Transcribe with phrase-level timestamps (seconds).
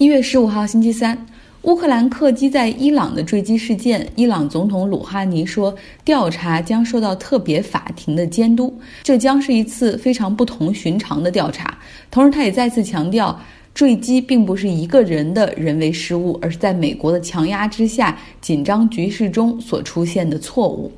[0.00, 1.26] 一月十五号，星期三，
[1.64, 5.76] 乌克兰客机在伊朗的坠机事件，伊朗总统鲁哈尼说，
[6.06, 11.76] 调查将受到特别法庭的监督，这将是一次非常不同寻常的调查。
[12.10, 13.38] 同时，他也再次强调，
[13.74, 20.90] 坠机并不是一个人的人为失误，而是在美国的强压之下，紧张局势中所出现的错误。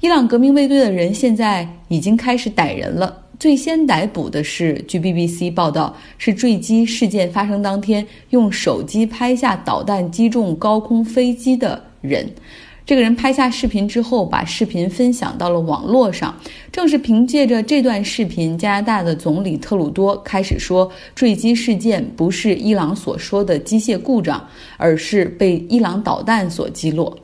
[0.00, 3.21] 伊朗革命卫队的人现在已经开始逮人了。
[3.42, 12.24] 最先逮捕的是，据 BBC 报道，是坠机事件发生当天用手机拍下导弹击中高空飞机的人。
[12.86, 16.32] 这个人拍下视频之后，把视频分享到了网络上。
[16.70, 27.18] 正是凭借着这段视频，加拿大的总理特鲁多开始说，坠机事件不是伊朗所说的机械故障，而是被伊朗导弹所击落。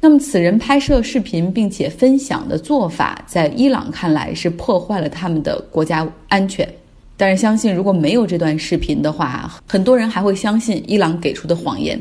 [0.00, 6.68] 那么，此人拍摄视频并且分享的做法，在伊朗看来是破坏了他们的国家安全。
[7.16, 12.00] 但是，相信如果没有这段视频的话，很多人还会相信伊朗给出的谎言。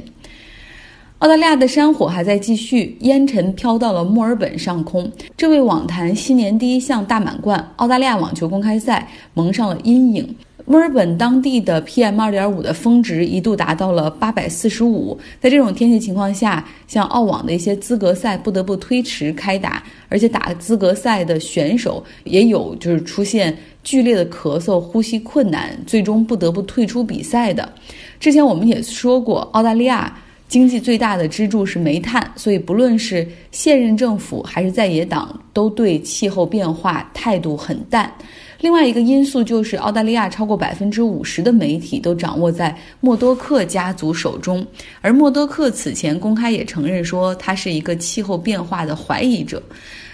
[1.17, 10.35] 澳大利亚的山火还在继续，烟尘飘到了墨尔本上空，这为网坛新年第一项大满贯——澳大利亚网球公开赛蒙上了阴影。
[10.69, 27.71] 墨尔本当地的 PM 二点五的峰值一度达到了八百四十五，在这种天气情况下，像澳网的一些资格赛不得不推迟开打，而且打资格赛的选手也有就是出现剧烈的咳嗽、呼吸困难，最终不得不退出比赛的。
[28.19, 30.13] 之前我们也说过，澳大利亚
[30.49, 38.11] 经济最大的支柱是煤炭，所以不论是现任政府还是在野党，都对气候变化态度很淡。
[38.59, 44.65] 另外一个因素就是，澳大利亚超过百分之五十的媒体都掌握在默多克家族手中，
[45.01, 49.61] 而默多克此前公开也承认说他是一个气候变化的怀疑者，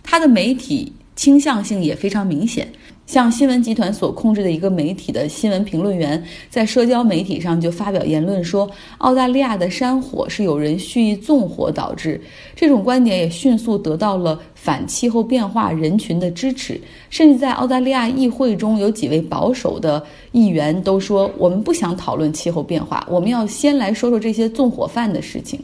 [0.04, 2.68] 他的媒体倾向性也非常明显。
[3.06, 8.68] 像新闻集团所控制的一个媒体的新闻评论员，在社交媒体上就发表言论说，
[9.00, 12.20] 澳大利亚的山火是有人蓄意纵火导致。
[12.56, 16.80] 这种观点也迅速得到了反气候变化人群的支持，
[17.10, 20.02] 甚至在澳大利亚议会中有几位保守的
[20.32, 25.60] 议员都说，我们不想讨论气候变化，我们要先来说说这些纵火犯的事情。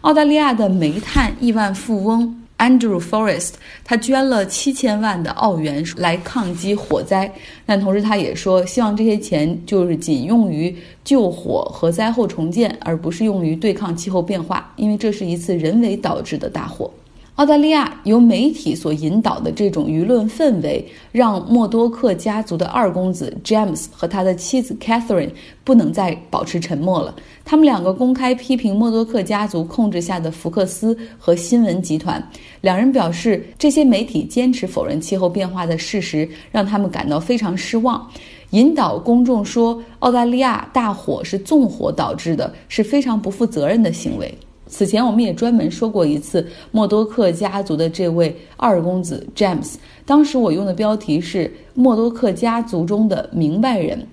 [0.00, 2.41] 澳大利亚的煤炭亿万富翁。
[2.62, 7.28] Andrew Forrest，他捐了七千万的澳元来抗击火灾，
[7.66, 10.72] 但同时他也说，希望这些钱就是仅用于
[11.02, 16.88] 救火和灾后重建，而不是用于对抗气候变化，因为这是一次人为导致的大火。
[17.36, 25.30] 澳大利亚由媒体所引导的这种舆论氛围，让默多克家族的二公子 James 和他的妻子 Catherine
[25.64, 27.14] 不能再保持沉默了。
[27.42, 32.22] 他们两个公开批评默多克家族控制下的福克斯和新闻集团。
[32.60, 38.06] 两人表示，这些媒体坚持否认气候变化的事实，让他们感到非常失望。
[38.50, 44.32] 引导公众说澳大利亚大火是纵火导致的，是非常不负责任的行为。
[44.72, 49.74] 此前我们也专门说过一次默多克家族的这位二公子 James，
[50.06, 54.06] 当时我用的标题是默多克家族中的明白人。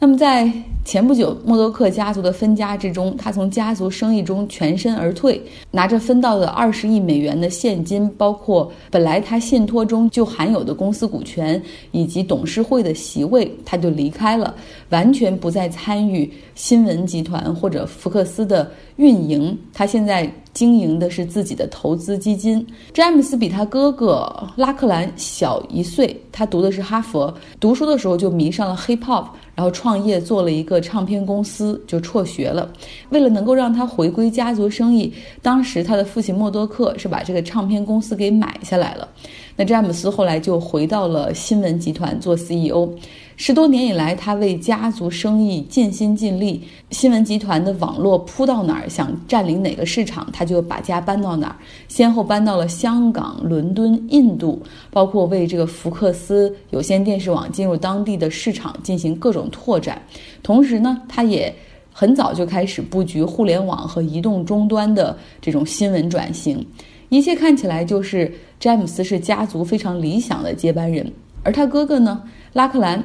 [0.00, 0.52] 那么在
[0.84, 14.54] 前不久，默多克家族的分家之中，他从家族生意中全身而退，拿着分到的二十亿美元的现金，包括本来他信托中就含有的公司股权以及董事会的席位，他就离开了，
[14.90, 19.58] 完全不再参与新闻集团或者福克斯的运营。
[19.72, 20.30] 他现在。
[20.54, 22.64] 经营的是自己的投资基金。
[22.92, 27.34] 詹姆斯比他哥哥拉克兰小一岁，他读的是哈佛。
[27.58, 29.24] 读书的时候就迷上了 hip hop，
[29.56, 32.70] 然后创业做了一个唱片公司，就辍学了。
[33.10, 35.12] 为了能够让他回归家族生意，
[35.42, 39.08] 当时他的父亲默多克是把这个唱片公司给买下来了。
[39.56, 42.88] 那詹姆斯后来就回到了新闻集团做 CEO。
[43.36, 46.62] 十多年以来，他为家族生意尽心尽力。
[46.90, 51.56] 新闻集团的网络铺到哪儿，想占领哪个市场，他就把家搬到哪儿。
[51.88, 54.62] 先后搬到了香港、伦敦、印度，
[54.92, 60.00] 包括为这个福克斯有线电视网进入当地的市场进行各种拓展。
[60.40, 61.52] 同时呢，他也
[61.92, 66.64] 很早就开始布局互联网和移动终端的这种新闻转型。
[67.08, 71.12] 一切看起来就是詹姆斯是家族非常理想的接班人，
[71.42, 72.22] 而他哥哥呢，
[72.52, 73.04] 拉克兰。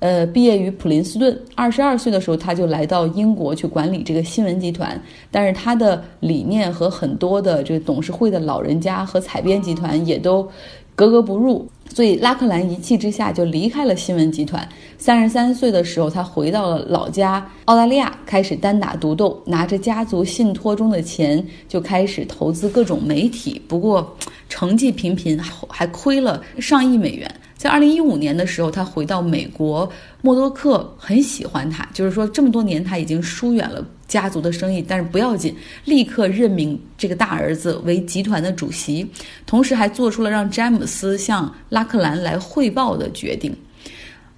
[0.00, 5.00] 呃，毕业于普林斯顿，二十二岁的时候他就来到英国去管理这个新闻集团，
[5.30, 10.42] 但是他的理念和很多的这个董事会的老人家和采编集团也都
[10.94, 14.66] 格格不入，所以拉克兰一气之下就离开了新闻集团。
[14.96, 24.16] 三十三岁的时候，他回到了老家澳大利亚，开始单打独斗，拿着家族信托中的钱就开始投资各种媒体，不过
[24.48, 25.38] 成绩平平，
[25.68, 27.30] 还亏了上亿美元。
[27.60, 29.86] 在二零一五年的时候，他回到美国，
[30.22, 35.54] 默多克很喜欢他，就是说这么多年他已经疏远了家族的生意，但是不要紧，
[35.84, 39.06] 立刻任命这个大儿子为集团的主席，
[39.44, 43.54] 同时还做出了让詹姆斯向拉克兰来汇报的决定。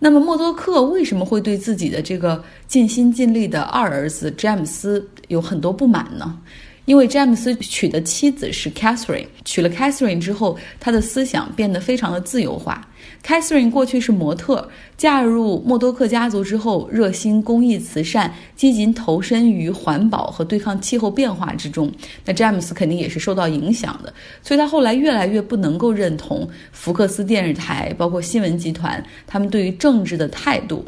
[0.00, 6.36] 那么默多克为什么会对自己的这个尽心尽力的二儿子詹姆斯有很多不满呢？
[6.84, 12.86] 因为詹姆斯娶的妻子是 Catherine，娶了 Catherine 之后，他的思想变得非常的自由化。
[13.24, 21.90] Catherine 过去是模特，嫁入默多克家族之后，热心公益慈善，积极投身于环保和对抗气候变化之中。
[22.24, 24.12] 那詹姆斯肯定也是受到影响的，
[24.42, 30.84] 所以他后来越来越不能够认同福克斯电视台，包括新闻集团他们对于政治的态度，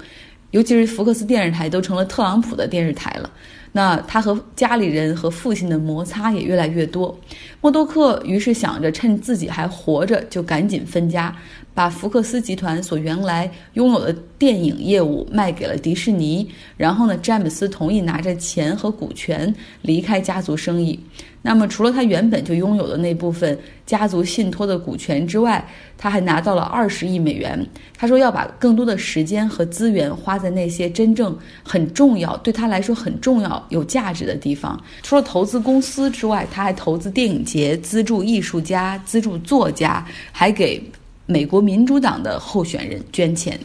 [0.50, 3.30] 尤其是福克斯电视台都成了特朗普的电视台了。
[3.76, 7.18] 那他和家里人和父亲的摩擦也越来越多，
[7.60, 11.36] 默多克于是想着趁自己还活着就赶紧分家，
[11.74, 21.00] 把福克斯集团所原来拥有的电影业务卖给了迪士尼，然后呢，詹姆斯同意拿着钱和股权离开家族生意。
[21.46, 25.62] 那么，除了他原本就拥有的那部分家族信托的股权之外，
[25.98, 27.62] 他还拿到了二十亿美元。
[27.94, 34.82] 他说要把更多的时间和资源花在那些真正很重要、对他来说很重要、有价值的地方。
[35.02, 40.02] 除了投资公司之外，他还投资电影节、资助艺术家、资助作家，
[40.32, 40.82] 还给
[41.26, 43.60] 美国民主党的候选人捐钱。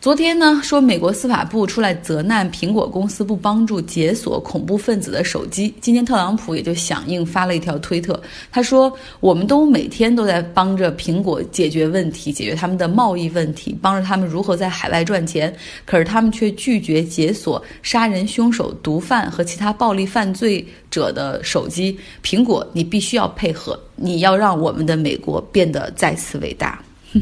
[0.00, 5.74] 昨天呢，说美国司法部出来责难苹果公司不帮助解锁恐怖分子的手机。
[5.78, 8.18] 今天特朗普也就响应发了一条推特，
[8.50, 15.54] 他说：“我们都每天都在帮着苹果解决问题，解决他们的贸易问题，帮着他们如何在海外赚钱。
[15.84, 21.94] 可是他们却拒绝解锁杀人凶手、毒贩和其他暴力犯罪者的手机。
[22.24, 26.82] 苹果，你必须要配合，你要让我们的美国变得再次伟大。”
[27.12, 27.20] 哼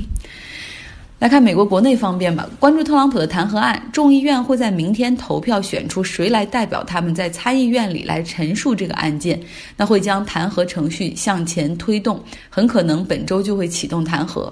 [1.19, 9.41] 来看美国国内方面吧，关注特朗普的弹劾案，众议院会在明天投票选出谁来代表他们在参议院里来陈述这个案件，
[9.77, 14.49] 那会将弹劾程序向前推动，很可能本周就会启动弹劾。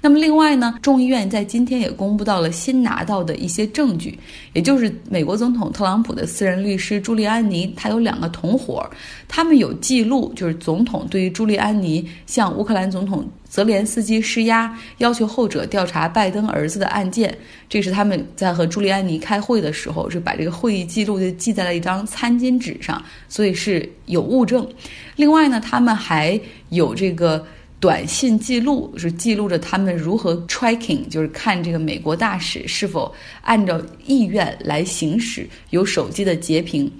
[0.00, 4.18] 那么另外呢，众议院在今天也公布到了新拿到的一些证据，
[4.54, 8.88] 也就是美国总统特朗普的私人律师朱利安尼，他有两个同伙，
[9.28, 13.22] 他们有记录，就是总统对于朱利安尼向乌克兰总统。
[13.48, 17.36] 泽连斯基施压，要求后者调查拜登儿子的案件。
[17.68, 24.66] 这是他们在和朱利安尼开会的时候，是把这个会议记录就记在了一张餐巾纸上，所以是有物证。
[25.14, 26.38] 另外呢，他们还
[26.70, 27.44] 有这个
[27.80, 36.90] 短信记录，是记录着他们如何 tracking，就是看这个美国大使是否按照意愿来行使有手机的截屏。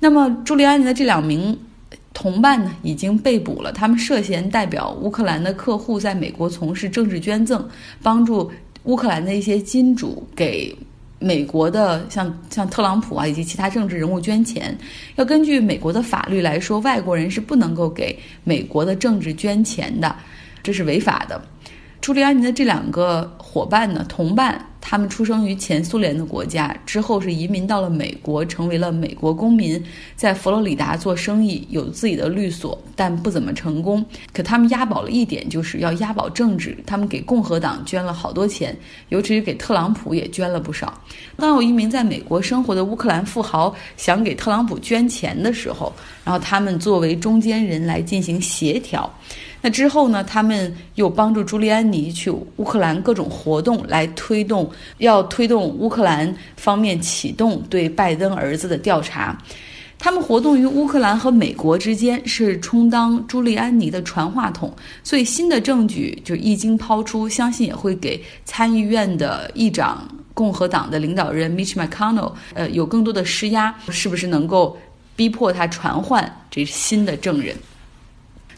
[0.00, 1.58] 那么朱利安尼的这两名。
[2.14, 7.68] 同伴呢已经被捕了，他们涉嫌代表乌克兰的客户在美国从事政治捐赠，
[8.02, 8.50] 帮助
[8.84, 10.74] 乌克兰的一些金主给
[11.18, 14.76] 美国的像像特朗普啊以及其他政治人物捐钱。
[15.16, 20.14] 要根据美国的法律来说，外国人是不能够给美国的政治捐钱的，
[20.62, 21.42] 这是违法的。
[22.00, 24.64] 朱利安尼的这两个伙伴呢，同伴。
[24.86, 29.82] 他们出生于前苏联的国家，之后是移民到了美国，成为了美国公民，
[30.14, 34.04] 在佛罗里达做生意，有自己的律所，但不怎么成功。
[34.30, 36.76] 可他们押宝了一点，就是要押宝政治。
[36.86, 38.76] 他们给共和党捐了好多钱，
[39.08, 41.00] 尤其是给特朗普也捐了不少。
[41.36, 45.90] 当有一名在美国生活的乌克兰富豪想给特朗普捐钱的时候，
[46.22, 49.10] 然后他们作为中间人来进行协调。
[49.62, 50.22] 那之后呢？
[50.22, 59.36] 他们又帮助朱利安尼去乌克兰各种活动，来推动，要推动乌克兰方面启动对拜登儿子的调查。
[59.96, 64.70] 他们活动于乌克兰和美国之间，是充当朱利安尼的传话筒。
[65.02, 74.76] 所以新的证据就一经抛出，相信也会给参议院的议长、共和党的领导人 Mitch McConnell，呃，有更多的施压，是不是能够
[75.16, 77.56] 逼迫他传唤这新的证人？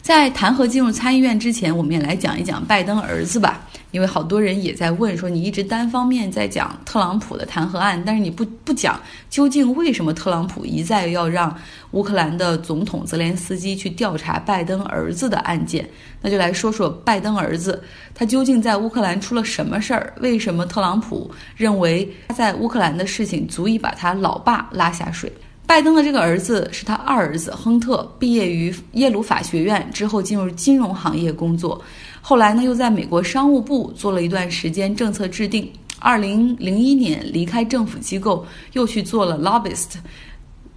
[0.07, 3.59] 在弹劾进入参议院之前，我们也来讲一讲拜登儿子吧，
[3.91, 8.97] 因为好多人也在问说，你一直单方面在讲特朗普的弹劾案，但是你不不讲
[9.29, 11.53] 究竟为什么特朗普一再要让
[11.91, 15.85] 乌克兰的总统泽连斯基去调查拜登儿子的案件？
[16.21, 17.83] 那就来说说拜登儿子，
[18.15, 20.13] 他究竟在乌克兰出了什么事儿？
[20.21, 25.29] 为什么特朗普认为他在乌克兰的事情足以把他老爸拉下水？
[25.67, 31.79] 拜登的这个儿子是他二儿子亨特，毕业于耶鲁法学院之后进入金融行业工作，
[32.21, 35.69] 后来呢又在美国商务部做了一段时间政策制定。
[35.99, 39.95] 二零零一年离开政府机构，又去做了 lobbyist，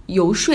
[0.07, 0.53] 游说。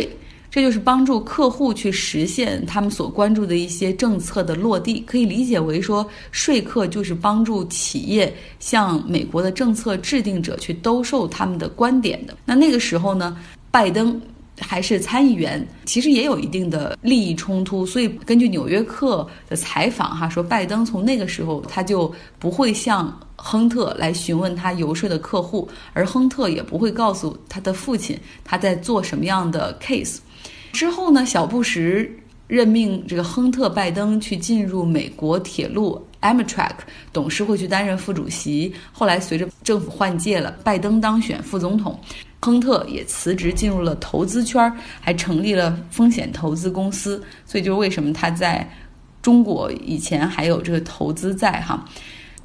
[0.51, 12.35] 这就是帮助客户去实现他们所关注的一些政策的落地，可以理解为说，说客就是帮助企业向美国的政策制定者去兜售他们的观点的。
[12.45, 13.37] 那那个时候呢，
[13.77, 14.19] 拜登。
[14.59, 19.19] 还是参议员，其实也有一定的利益冲突，所以根据《纽约客》
[19.51, 30.21] 的采访，哈说拜登从那个时候他就不会向亨特来询问他游说的客户，而亨特也不会告诉他的父亲他在做什么样的 case。
[30.73, 32.11] 之后呢，小布什
[32.47, 36.03] 任命这个亨特·拜登去进入美国铁路
[36.35, 36.73] Amtrak
[37.13, 41.99] 董事会去担任副主席，后来随着政府换届了，拜登当选副总统。
[42.41, 47.23] 亨特也辞职进入了投资圈，还成立了风险投资公司。
[47.45, 48.69] 所以，就是为什么他在
[49.23, 51.85] 中国以前还有这个投资在哈？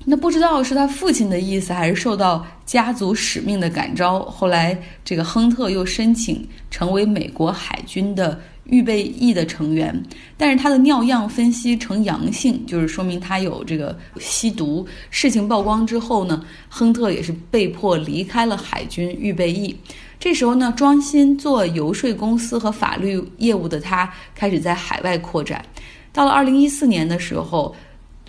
[0.03, 4.23] 那不知道是他父亲的意思，还是受到家族使命的感召。
[4.25, 8.39] 后来，这个亨特又申请成为美国海军的。
[8.71, 9.95] 预备役的成员，
[10.35, 14.83] 但是他的尿样分析呈阳性，就是说明他有这个吸毒。
[15.11, 19.75] 事情曝光之后呢，亨特也是被迫离开了海军预备役。
[20.19, 25.63] 这时候呢，专心做游说公司和法律业务的他，开始在海外扩展。
[26.11, 27.75] 到了二零一四年的时候。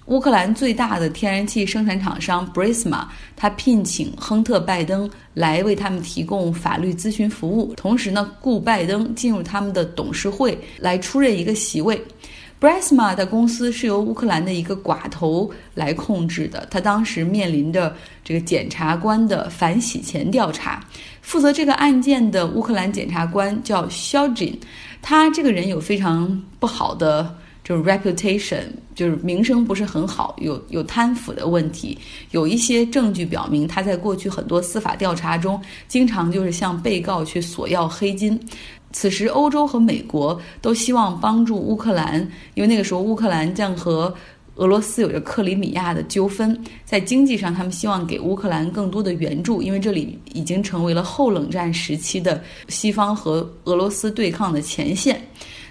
[0.06, 3.04] 乌克兰最大的天然气生产厂商 Brisma，
[3.36, 12.02] 他聘请亨特·拜登来为他们提供法律咨询服务，同时呢，雇拜登进入他们的董事会来出任一个席位。
[12.60, 17.94] Brisma 的公司是由乌克兰的一个寡头来控制的，他当时面临着
[18.24, 20.84] 这个检察官的反洗钱调查。
[21.22, 24.54] 负责这个案件的乌克兰检察官叫 Shojin，
[25.00, 27.36] 他这个人有非常不好的。
[27.64, 28.64] 就是 reputation，
[28.94, 31.96] 就是名声不是很好，有有贪腐的问题，
[32.32, 38.38] 有一些证据表明他在过去很多司法调查中，经常就是向被告去索要黑金。
[38.92, 42.20] 此时，欧洲和美国都希望帮助乌克兰，
[42.54, 44.14] 因为那个时候乌克兰将和
[44.56, 55.26] 俄罗斯有着克里米亚的纠纷，在经济上他们希望给乌克兰更多的援助，因为这里已经成为了后冷战时期的西方和俄罗斯对抗的前线。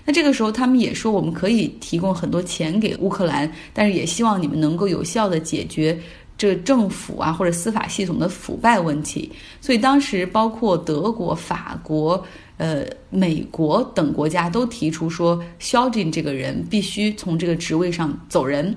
[0.06, 5.98] 那这个时候，他们也说我们可以提供很多钱给乌克兰，但是也希望你们能够有效的解决
[6.38, 9.32] 这政府啊或者司法系统的腐败问题。
[9.62, 12.26] 所以当时包括德国、法国、
[12.58, 18.76] 呃美国等国家都提出说，肖金这个人必须从这个职位上走人。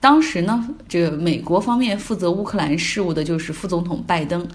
[0.00, 4.46] 当时呢，这个美国方面负责乌克兰事务的就是副总统拜登。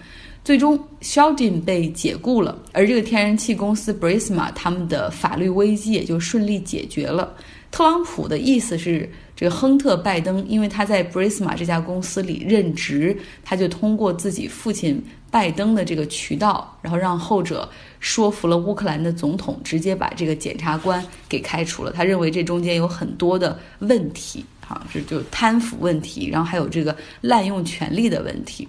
[0.43, 7.33] 最终 s h e l d i n 被解雇了，而这个天然气公司 Brisma 他们的法律危机也就顺利解决了。
[7.71, 17.67] 特朗普的意思是，这个亨特·拜登因为他在 Brisma 这家公司里任职，他就通过自己父亲拜登的这个渠道，然后让后者
[17.99, 21.91] 说服了乌克兰的总统，直接把这个检察官给开除了。
[21.91, 28.67] 他认为这中间有很多的问题，哈，这就贪腐问题，然后还有这个滥用权力的问题。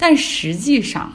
[0.00, 1.12] 但实际上，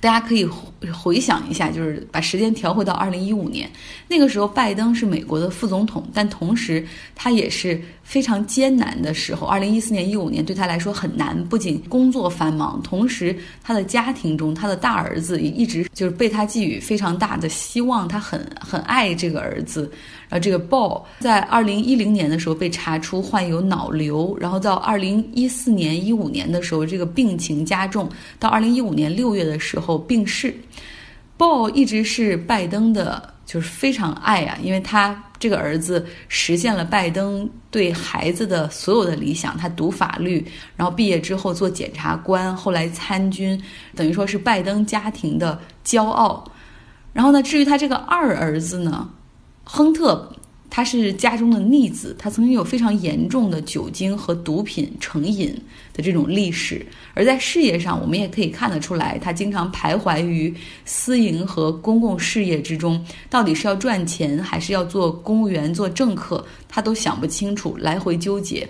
[0.00, 0.44] 大家可以
[0.92, 3.70] 回想一下，就是把时间调回到二零一五年，
[4.08, 7.80] 那个时候拜登是美国的副总统，但同时他也是。
[8.08, 11.44] 非常艰难的时候，二零一四年、一五年对他来说很难。
[11.44, 18.08] 不仅工作繁忙，同时他的家庭中，他的大儿子也一直就是被他寄予非常大的希望。
[18.08, 19.92] 他很很爱这个儿子。
[20.28, 28.08] 然后这个 Ball 在二零一零年的时候被查出患有脑瘤，然后到二零一四年、一五年的时候，这个病情加重，
[28.38, 30.54] 到二零一五年六月的时候病逝。
[31.36, 33.34] Ball 一直是拜登的。
[33.48, 39.56] 就是非常爱啊，因为他这个儿子实现了拜登对孩子的所有的理想。
[39.56, 43.58] 他读法律，然后毕业之后做检察官，后来参军，
[43.96, 46.44] 等于说是拜登家庭的骄傲。
[47.14, 49.08] 然后呢，至于他这个二儿子呢，
[49.70, 50.32] 亨特。
[50.70, 55.48] 他是家中的逆子，他曾经有非常严重的酒精和毒品成瘾
[55.94, 56.86] 的这种历史。
[57.14, 68.68] 而在事业上，我们也可以看得出来，他经常徘徊于私营和公共事业之中，到底是要赚钱还是要做公务员、做政客，他都想不清楚，来回纠结。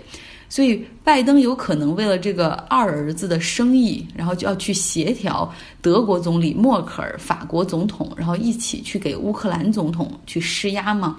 [0.49, 11.17] 所以，拜登有可能为了这个二儿子的生意，然后就要去协调德国总理默克尔、法国总统，然后一起去给乌克兰总统去施压吗？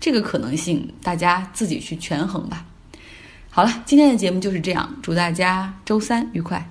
[0.00, 2.64] 这个可能性，大家自己去权衡吧。
[3.50, 6.70] 好了，今天的节目就是这样，祝大家周三愉快。